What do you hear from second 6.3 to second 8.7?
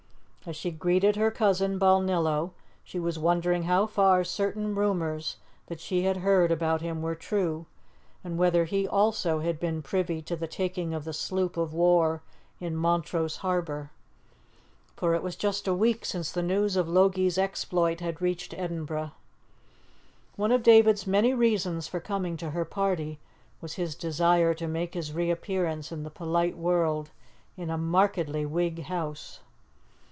about him were true, and whether